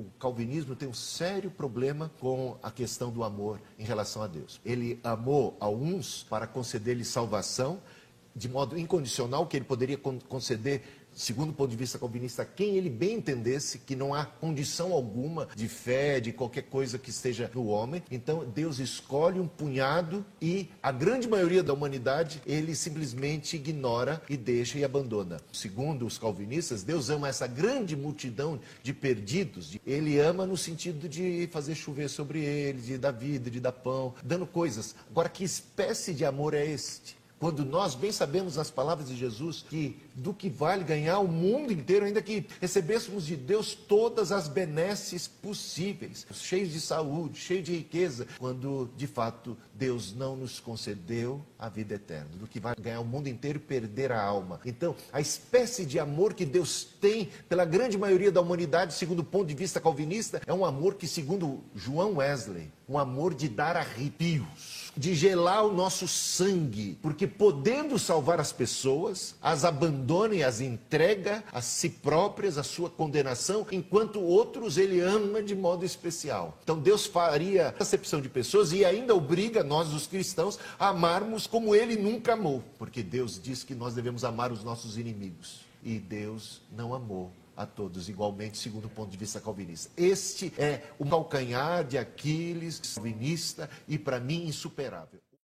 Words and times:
O 0.00 0.06
calvinismo 0.18 0.74
tem 0.74 0.88
um 0.88 0.94
sério 0.94 1.50
problema 1.50 2.10
com 2.18 2.56
a 2.62 2.70
questão 2.70 3.10
do 3.10 3.22
amor 3.22 3.60
em 3.78 3.84
relação 3.84 4.22
a 4.22 4.26
Deus. 4.26 4.58
Ele 4.64 4.98
amou 5.04 5.54
a 5.60 5.68
uns 5.68 6.22
para 6.22 6.46
conceder-lhes 6.46 7.08
salvação 7.08 7.82
de 8.34 8.48
modo 8.48 8.78
incondicional, 8.78 9.46
que 9.46 9.58
ele 9.58 9.66
poderia 9.66 9.98
conceder 9.98 10.99
segundo 11.14 11.50
o 11.50 11.52
ponto 11.52 11.70
de 11.70 11.76
vista 11.76 11.98
calvinista, 11.98 12.44
quem 12.44 12.76
ele 12.76 12.90
bem 12.90 13.14
entendesse 13.14 13.78
que 13.78 13.96
não 13.96 14.14
há 14.14 14.24
condição 14.24 14.92
alguma 14.92 15.48
de 15.54 15.68
fé, 15.68 16.20
de 16.20 16.32
qualquer 16.32 16.62
coisa 16.62 16.98
que 16.98 17.10
esteja 17.10 17.50
no 17.54 17.66
homem. 17.66 18.02
Então 18.10 18.44
Deus 18.44 18.78
escolhe 18.78 19.40
um 19.40 19.46
punhado 19.46 20.24
e 20.40 20.68
a 20.82 20.90
grande 20.90 21.28
maioria 21.28 21.62
da 21.62 21.72
humanidade 21.72 22.42
ele 22.46 22.74
simplesmente 22.74 23.56
ignora 23.56 24.22
e 24.28 24.36
deixa 24.36 24.78
e 24.78 24.84
abandona. 24.84 25.40
Segundo 25.52 26.06
os 26.06 26.18
calvinistas, 26.18 26.82
Deus 26.82 27.10
ama 27.10 27.28
essa 27.28 27.46
grande 27.46 27.96
multidão 27.96 28.60
de 28.82 28.92
perdidos. 28.92 29.76
Ele 29.86 30.18
ama 30.18 30.46
no 30.46 30.56
sentido 30.56 31.08
de 31.08 31.48
fazer 31.52 31.74
chover 31.74 32.08
sobre 32.08 32.44
eles, 32.44 32.86
de 32.86 32.98
dar 32.98 33.12
vida, 33.12 33.50
de 33.50 33.60
dar 33.60 33.72
pão, 33.72 34.14
dando 34.22 34.46
coisas. 34.46 34.94
Agora, 35.10 35.28
que 35.28 35.44
espécie 35.44 36.14
de 36.14 36.24
amor 36.24 36.54
é 36.54 36.64
este? 36.64 37.19
Quando 37.40 37.64
nós 37.64 37.94
bem 37.94 38.12
sabemos 38.12 38.56
nas 38.56 38.70
palavras 38.70 39.08
de 39.08 39.16
Jesus 39.16 39.64
que 39.66 39.98
do 40.14 40.34
que 40.34 40.50
vale 40.50 40.84
ganhar 40.84 41.20
o 41.20 41.26
mundo 41.26 41.72
inteiro, 41.72 42.04
ainda 42.04 42.20
que 42.20 42.46
recebêssemos 42.60 43.24
de 43.24 43.34
Deus 43.34 43.74
todas 43.74 44.30
as 44.30 44.46
benesses 44.46 45.26
possíveis, 45.26 46.26
cheios 46.34 46.70
de 46.70 46.80
saúde, 46.82 47.38
cheios 47.40 47.64
de 47.64 47.72
riqueza, 47.72 48.26
quando 48.38 48.90
de 48.94 49.06
fato 49.06 49.56
Deus 49.74 50.14
não 50.14 50.36
nos 50.36 50.60
concedeu 50.60 51.40
a 51.58 51.70
vida 51.70 51.94
eterna, 51.94 52.28
do 52.34 52.46
que 52.46 52.60
vale 52.60 52.78
ganhar 52.78 53.00
o 53.00 53.04
mundo 53.06 53.28
inteiro 53.28 53.56
e 53.56 53.62
perder 53.62 54.12
a 54.12 54.22
alma. 54.22 54.60
Então, 54.66 54.94
a 55.10 55.22
espécie 55.22 55.86
de 55.86 55.98
amor 55.98 56.34
que 56.34 56.44
Deus 56.44 56.84
tem 57.00 57.30
pela 57.48 57.64
grande 57.64 57.96
maioria 57.96 58.30
da 58.30 58.42
humanidade, 58.42 58.92
segundo 58.92 59.20
o 59.20 59.24
ponto 59.24 59.46
de 59.46 59.54
vista 59.54 59.80
calvinista, 59.80 60.42
é 60.46 60.52
um 60.52 60.66
amor 60.66 60.96
que, 60.96 61.08
segundo 61.08 61.64
João 61.74 62.16
Wesley, 62.16 62.70
um 62.90 62.98
amor 62.98 63.32
de 63.32 63.48
dar 63.48 63.76
arrepios 63.76 64.80
de 64.96 65.14
gelar 65.14 65.64
o 65.64 65.72
nosso 65.72 66.08
sangue, 66.08 66.98
porque 67.00 67.26
podendo 67.26 67.98
salvar 67.98 68.40
as 68.40 68.52
pessoas, 68.52 69.34
as 69.40 69.64
abandona 69.64 70.34
e 70.34 70.42
as 70.42 70.60
entrega 70.60 71.44
a 71.52 71.62
si 71.62 71.88
próprias, 71.88 72.58
a 72.58 72.62
sua 72.62 72.90
condenação, 72.90 73.66
enquanto 73.70 74.20
outros 74.20 74.76
ele 74.76 75.00
ama 75.00 75.42
de 75.42 75.54
modo 75.54 75.84
especial. 75.84 76.58
Então 76.62 76.78
Deus 76.78 77.06
faria 77.06 77.74
acepção 77.78 78.20
de 78.20 78.28
pessoas 78.28 78.72
e 78.72 78.84
ainda 78.84 79.14
obriga 79.14 79.62
nós, 79.62 79.92
os 79.92 80.06
cristãos, 80.06 80.58
a 80.78 80.88
amarmos 80.88 81.46
como 81.46 81.74
ele 81.74 81.96
nunca 81.96 82.32
amou, 82.32 82.62
porque 82.78 83.02
Deus 83.02 83.40
diz 83.40 83.62
que 83.62 83.74
nós 83.74 83.94
devemos 83.94 84.24
amar 84.24 84.50
os 84.50 84.64
nossos 84.64 84.98
inimigos. 84.98 85.60
E 85.82 85.98
Deus 85.98 86.60
não 86.76 86.92
amou 86.92 87.30
a 87.60 87.66
todos 87.66 88.08
igualmente, 88.08 88.56
segundo 88.56 88.86
o 88.86 88.88
ponto 88.88 89.10
de 89.10 89.18
vista 89.18 89.38
calvinista. 89.38 89.92
Este 89.94 90.50
é 90.56 90.82
o 90.98 91.04
calcanhar 91.04 91.84
de 91.84 91.98
Aquiles 91.98 92.80
calvinista 92.94 93.68
e, 93.86 93.98
para 93.98 94.18
mim, 94.18 94.46
insuperável. 94.46 95.20